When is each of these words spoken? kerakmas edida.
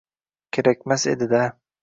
kerakmas 0.57 1.07
edida. 1.13 1.45